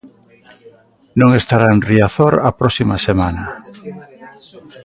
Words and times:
Non 1.19 1.29
estará 1.41 1.67
en 1.75 1.79
Riazor 1.89 2.33
a 2.49 2.49
próxima 2.59 2.95
semana. 3.07 3.45